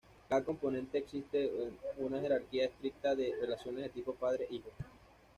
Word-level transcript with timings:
Cada 0.27 0.43
componente 0.43 0.97
existe 0.97 1.43
en 1.45 1.77
una 2.03 2.19
jerarquía 2.19 2.65
estricta 2.65 3.13
de 3.13 3.35
relaciones 3.39 3.83
de 3.83 3.89
tipo 3.89 4.15
"padre-hijo". 4.15 4.71